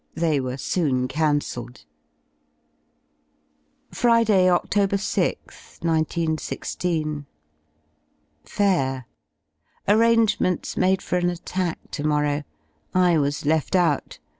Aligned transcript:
They 0.15 0.39
were 0.39 0.57
soon 0.57 1.07
cancelled. 1.07 1.85
Friday, 3.91 4.47
Oct. 4.47 4.67
6th, 4.69 5.83
191 5.83 6.39
6. 6.39 6.77
Fair! 8.43 9.05
Arrangements 9.87 10.75
made 10.75 11.03
for 11.03 11.17
an 11.19 11.29
attack 11.29 11.91
to 11.91 12.03
morrow. 12.03 12.41
I 12.95 13.19
was 13.19 13.45
left 13.45 13.75
out. 13.75 14.17